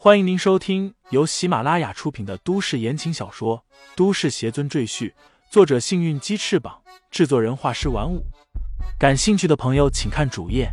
[0.00, 3.64] 欢迎您收听由喜马拉雅出品的都市言情小说
[3.96, 5.10] 《都市邪尊赘婿》，
[5.50, 8.24] 作者：幸运鸡翅膀，制作人：画师玩五。
[8.96, 10.70] 感兴趣的朋友，请看主页，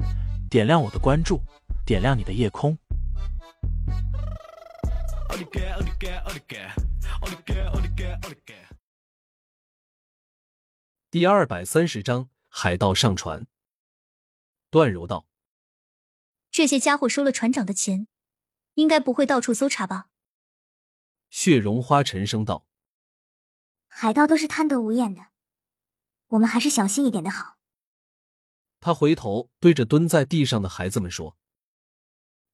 [0.47, 1.41] 点亮我的关注，
[1.88, 2.77] 点亮你的夜空。
[11.10, 13.48] 第二百三十章，海盗上船。
[14.70, 15.26] 段柔道
[16.52, 18.05] ：“这些家伙收了船长的钱。”
[18.76, 20.10] 应该不会到处搜查吧？
[21.29, 22.66] 血绒花沉声道
[23.88, 25.28] ：“海盗都是贪得无厌的，
[26.28, 27.57] 我们还是小心一点的好。”
[28.80, 31.36] 他回头对着蹲在地上的孩子们说：“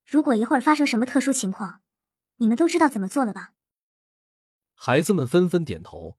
[0.05, 1.81] 如果一会儿发生什么特殊情况，
[2.38, 3.53] 你们都知道怎么做了吧？”
[4.73, 6.17] 孩子们纷纷点头。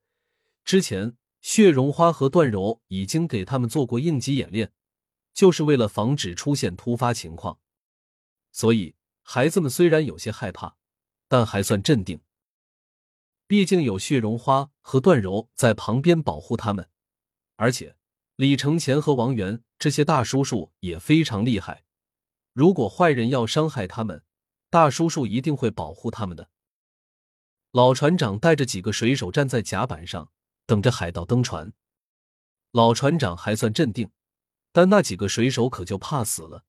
[0.64, 4.72] 之前，血绒花和段柔已经给他们做过应急演练，
[5.32, 7.58] 就是为了防止出现突发情况，
[8.52, 8.94] 所以。
[9.34, 10.76] 孩子们虽然有些害怕，
[11.26, 12.20] 但还算镇定。
[13.46, 16.90] 毕竟有血绒花和段柔在旁边保护他们，
[17.56, 17.96] 而且
[18.36, 21.82] 李承前和王源这些大叔叔也非常厉害。
[22.52, 24.22] 如果坏人要伤害他们，
[24.68, 26.50] 大叔叔一定会保护他们的。
[27.70, 30.30] 老船长带着几个水手站在甲板上，
[30.66, 31.72] 等着海盗登船。
[32.72, 34.10] 老船长还算镇定，
[34.72, 36.66] 但那几个水手可就怕死了。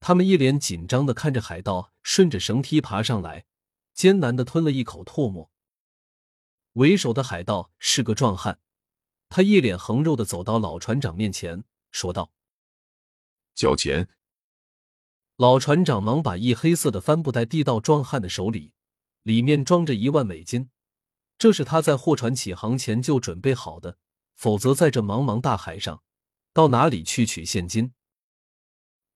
[0.00, 3.44] 他们一脸紧张的看着海盗顺着绳梯爬上来，
[3.92, 5.50] 艰难的吞了一口唾沫。
[6.74, 8.60] 为首的海盗是个壮汉，
[9.28, 12.32] 他一脸横肉的走到老船长面前，说道
[13.54, 14.08] ：“交钱。”
[15.36, 18.72] 老船长忙把一黑色的帆布袋递到壮汉的手里，
[19.22, 20.70] 里面装着一万美金，
[21.36, 23.98] 这是他在货船起航前就准备好的，
[24.34, 26.02] 否则在这茫茫大海上，
[26.52, 27.92] 到哪里去取现金？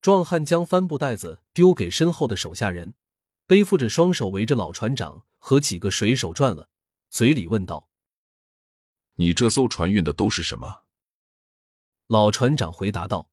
[0.03, 2.95] 壮汉将帆布袋子丢给身后的手下人，
[3.47, 6.69] 背负着双手围着老船长和几个水手转了，
[7.09, 7.89] 嘴里问道
[9.15, 10.83] ：“你这艘船运的都是什么？”
[12.09, 13.31] 老船长回答道：“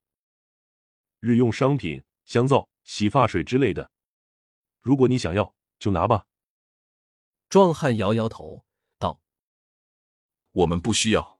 [1.20, 3.90] 日用商品、香皂、洗发水之类的。
[4.80, 6.28] 如果你想要，就拿吧。”
[7.50, 8.64] 壮汉摇摇头
[9.00, 9.20] 道
[10.54, 11.40] ：“我们不需要。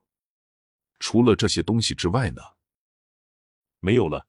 [0.98, 2.42] 除了这些东西之外呢？
[3.80, 4.26] 没有了。”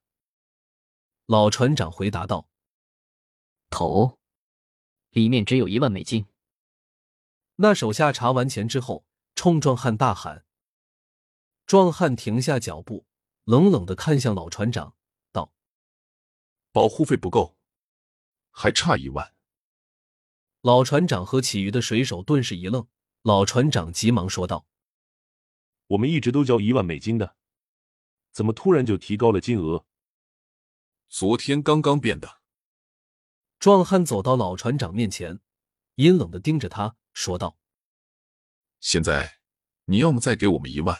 [1.30, 2.48] 老船长回答道
[3.70, 4.18] ：“头，
[5.10, 6.26] 里面只有一万美金。”
[7.54, 10.44] 那手下查完钱之后，冲壮汉大喊。
[11.66, 13.06] 壮汉停下脚步，
[13.44, 14.96] 冷冷的看向老船长，
[15.30, 15.52] 道
[16.72, 17.56] ：“保护费不够，
[18.50, 19.32] 还差一万。”
[20.62, 22.88] 老船长和其余的水手顿时一愣。
[23.22, 24.66] 老船长急忙说道
[25.86, 27.36] ：“我们一直都交一万美金的，
[28.32, 29.86] 怎么突然就提高了金额？”
[31.10, 32.41] 昨天刚刚变的。
[33.59, 35.41] 壮汉走到老船长面前，
[35.97, 37.59] 阴冷的盯着他说道
[38.78, 39.41] ：“现在
[39.87, 40.97] 你要么再给我们一万，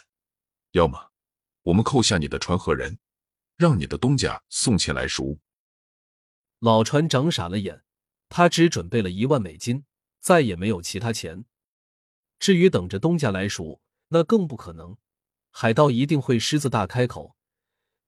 [0.71, 1.11] 要么
[1.63, 2.99] 我们扣下你的船和人，
[3.55, 5.39] 让你的东家送钱来赎。”
[6.59, 7.85] 老船长傻了眼，
[8.27, 9.85] 他只准备了一万美金，
[10.19, 11.45] 再也没有其他钱。
[12.37, 14.97] 至于等着东家来赎，那更不可能。
[15.51, 17.37] 海盗一定会狮子大开口。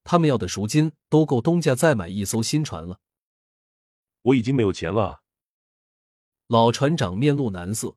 [0.04, 3.00] 他们要的赎金都够东家再买一艘新船了。
[4.22, 5.22] 我已经没有钱了。
[6.46, 7.96] 老船长面露难色，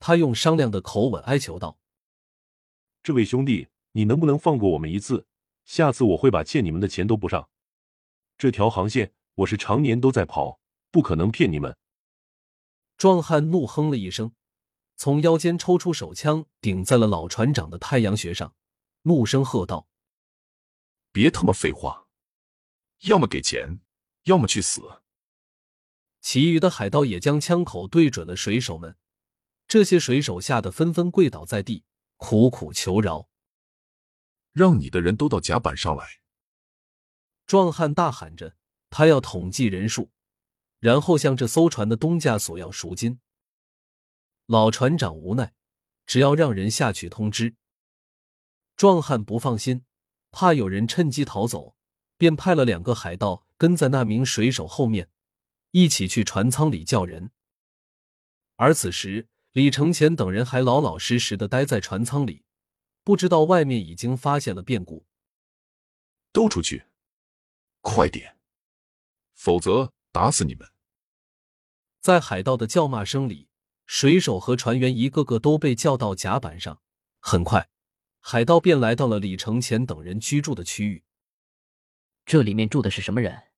[0.00, 1.78] 他用商量的口吻哀求道
[3.02, 5.26] ：“这位兄弟，你能不能放过我们一次？
[5.64, 7.48] 下次我会把欠你们的钱都补上。
[8.36, 10.60] 这条航线我是常年都在跑，
[10.90, 11.76] 不可能骗你们。”
[12.98, 14.32] 壮汉怒哼了一声，
[14.96, 18.54] 从腰间抽出手枪，顶在了老船长的太阳穴上，
[19.02, 19.88] 怒声喝道。
[21.14, 22.08] 别他妈废话，
[23.02, 23.78] 要么给钱，
[24.24, 25.00] 要么去死！
[26.20, 28.96] 其余的海盗也将枪口对准了水手们，
[29.68, 31.84] 这些水手吓得纷纷跪倒在地，
[32.16, 33.28] 苦苦求饶
[34.50, 36.04] ：“让你的人都到甲板上来！”
[37.46, 38.56] 壮汉大喊着，
[38.90, 40.10] 他要统计人数，
[40.80, 43.20] 然后向这艘船的东家索要赎金。
[44.46, 45.54] 老船长无奈，
[46.06, 47.54] 只要让人下去通知。
[48.74, 49.84] 壮汉不放心。
[50.34, 51.76] 怕有人趁机逃走，
[52.16, 55.08] 便派了两个海盗跟在那名水手后面，
[55.70, 57.30] 一起去船舱里叫人。
[58.56, 62.44] 而此时，李承前等人还老老实实的待在船舱里，
[63.04, 65.06] 不知道外面已经发现了变故。
[66.32, 66.86] 都出去，
[67.80, 68.36] 快点，
[69.34, 70.68] 否则打死你们！
[72.00, 73.48] 在海盗的叫骂声里，
[73.86, 76.82] 水手和船员一个个都被叫到甲板上。
[77.20, 77.70] 很快。
[78.26, 81.04] 海盗便来到了李承前等人居住的区域。
[82.24, 83.50] 这里面住的是什么人？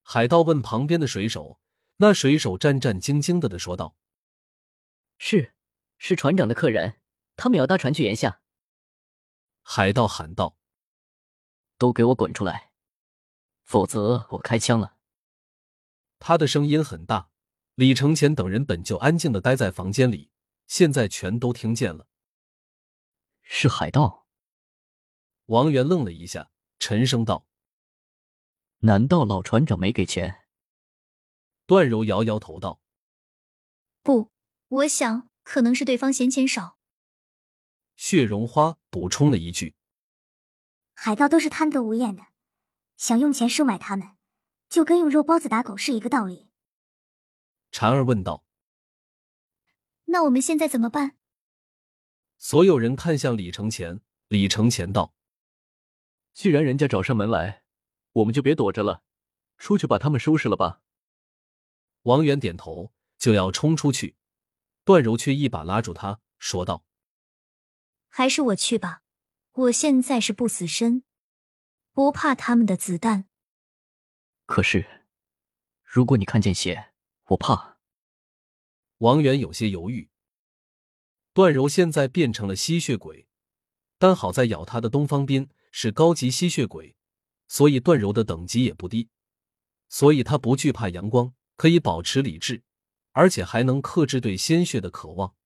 [0.00, 1.60] 海盗问旁边的水手。
[1.98, 3.94] 那水手战战兢兢的的说道
[5.18, 5.52] ：“是，
[5.98, 7.02] 是船长的客人，
[7.36, 8.40] 他们要搭船去岩下。”
[9.60, 10.56] 海盗喊道
[11.76, 12.72] ：“都给我滚出来，
[13.64, 14.96] 否则我开枪了！”
[16.18, 17.28] 他的声音很大，
[17.74, 20.30] 李承前等人本就安静的待在房间里，
[20.66, 22.08] 现在全都听见了。
[23.54, 24.26] 是海盗。
[25.44, 27.46] 王源愣了一下，沉声道
[28.80, 30.46] ：“难道老船长没给钱？”
[31.66, 32.80] 段柔摇摇头道
[34.02, 34.32] ：“不，
[34.68, 36.78] 我想可能是对方嫌钱少。”
[37.94, 39.76] 血绒花补充了一句
[40.94, 42.28] ：“海盗都是贪得无厌的，
[42.96, 44.16] 想用钱收买他们，
[44.70, 46.48] 就跟用肉包子打狗是一个道理。”
[47.70, 48.46] 婵儿问道
[50.06, 51.18] ：“那我们现在怎么办？”
[52.42, 55.14] 所有人看向李承前，李承前道
[56.34, 57.62] ：“既然人家找上门来，
[58.14, 59.04] 我们就别躲着了，
[59.58, 60.82] 出去把他们收拾了吧。”
[62.02, 64.16] 王源点头，就要冲出去，
[64.82, 66.84] 段柔却一把拉住他，说道
[68.10, 69.02] ：“还是我去吧，
[69.52, 71.04] 我现在是不死身，
[71.92, 73.28] 不怕他们的子弹。
[74.46, 75.04] 可是，
[75.84, 76.92] 如果你看见血，
[77.26, 77.78] 我怕。”
[78.98, 80.10] 王源有些犹豫。
[81.32, 83.26] 段柔现在变成了吸血鬼，
[83.98, 86.94] 但好在咬他的东方斌是高级吸血鬼，
[87.48, 89.08] 所以段柔的等级也不低，
[89.88, 91.34] 所以他不惧怕阳光。
[91.54, 92.64] 可以保持理智，
[93.12, 95.36] 而且还能克制对鲜血的渴望。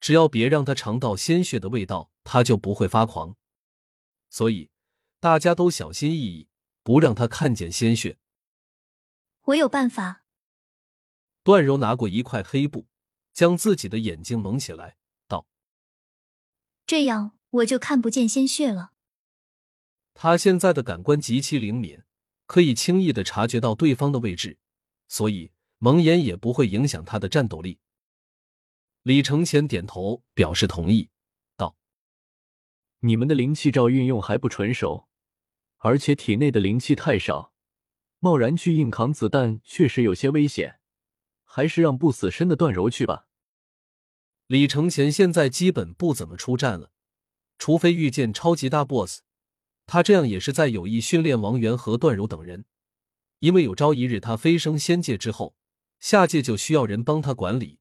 [0.00, 3.36] 只要别让他尝到鲜血的味道，他就不会发狂。
[4.30, 4.70] 所以
[5.20, 6.48] 大家都小心翼翼，
[6.82, 8.16] 不让他看见鲜血。
[9.42, 10.24] 我有办法。
[11.42, 12.86] 段柔拿过一块黑布，
[13.34, 14.96] 将自己的眼睛蒙起来，
[15.28, 15.46] 道
[16.86, 18.92] ：“这样我就看不见鲜血了。”
[20.14, 22.00] 他现在的感官极其灵敏，
[22.46, 24.58] 可以轻易的察觉到对方的位置。
[25.08, 27.78] 所以蒙眼也不会影响他的战斗力。
[29.02, 31.10] 李承前点头表示同意，
[31.56, 31.76] 道
[33.00, 35.08] ：“你们的灵气罩运用还不纯熟，
[35.78, 37.52] 而且体内的灵气太少，
[38.18, 40.80] 贸然去硬扛子弹确实有些危险，
[41.54, 43.28] 还是让不死身的段柔去吧。”
[44.48, 46.90] 李承前现在基本不怎么出战了，
[47.58, 49.20] 除非遇见超级大 BOSS，
[49.86, 52.64] 他这样也是在有意训练王源和段柔等人。
[53.38, 55.54] 因为有朝一日他飞升仙界之后，
[56.00, 57.78] 下界就需要人帮他管理。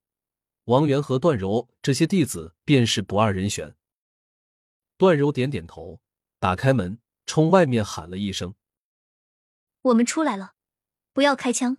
[0.65, 3.75] 王源和段柔这些弟子便是不二人选。
[4.97, 5.99] 段柔点点头，
[6.39, 8.55] 打开门，冲外面喊了一声
[9.81, 10.53] ：“我们出来了，
[11.11, 11.77] 不要开枪。”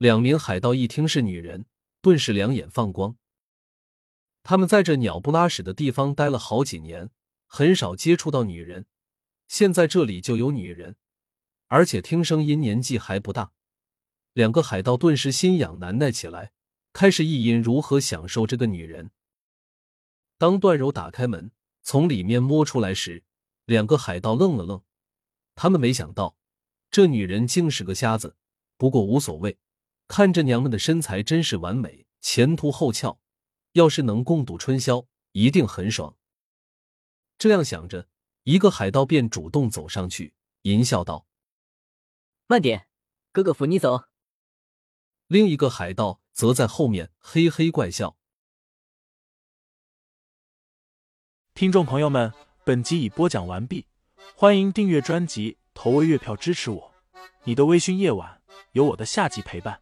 [0.00, 1.66] 两名海盗一听是女人，
[2.00, 3.18] 顿时两眼放光。
[4.42, 7.10] 他们在这鸟不拉屎的地方待了好几年，
[7.46, 8.86] 很少接触到女人，
[9.46, 10.96] 现在这里就有女人。
[11.66, 13.52] 而且听声音年纪还不大，
[14.32, 16.52] 两个海盗顿时心痒难耐起来，
[16.94, 19.10] 开始意淫如何享受这个女人。
[20.38, 21.52] 当段柔打开门
[21.82, 23.22] 从里面摸出来时，
[23.66, 24.82] 两个海盗愣了愣，
[25.54, 26.38] 他们没想到
[26.90, 28.38] 这女人竟是个瞎子。
[28.78, 29.58] 不过无所谓，
[30.10, 33.20] 看这娘们的身材真是完美，前凸后翘，
[33.74, 36.16] 要是能共度春宵，一定很爽。
[37.38, 38.08] 这样想着，
[38.42, 41.28] 一个海盗便主动走上去，淫笑道。
[42.48, 42.88] 慢点，
[43.30, 44.06] 哥哥扶你走。
[45.28, 48.16] 另一个海盗则在后面嘿嘿怪笑。
[51.54, 53.86] 听众朋友们，本集已播讲完毕，
[54.34, 56.94] 欢迎订阅专辑，投喂月票支持我。
[57.44, 59.80] 你的微醺夜晚，有我的下集陪伴。